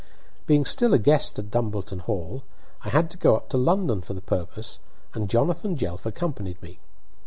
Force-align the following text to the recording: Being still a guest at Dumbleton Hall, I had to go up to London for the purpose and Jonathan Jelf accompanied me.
Being 0.47 0.65
still 0.65 0.95
a 0.95 0.97
guest 0.97 1.37
at 1.37 1.51
Dumbleton 1.51 1.99
Hall, 1.99 2.41
I 2.83 2.89
had 2.89 3.11
to 3.11 3.19
go 3.19 3.35
up 3.35 3.49
to 3.49 3.57
London 3.59 4.01
for 4.01 4.15
the 4.15 4.21
purpose 4.21 4.79
and 5.13 5.29
Jonathan 5.29 5.75
Jelf 5.75 6.07
accompanied 6.07 6.59
me. 6.63 6.79